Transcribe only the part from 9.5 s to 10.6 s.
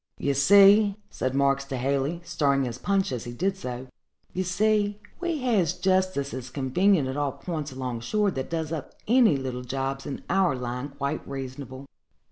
jobs in our